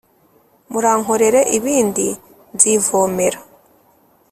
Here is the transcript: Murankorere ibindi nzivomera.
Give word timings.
Murankorere 0.71 1.41
ibindi 1.57 2.05
nzivomera. 2.55 3.39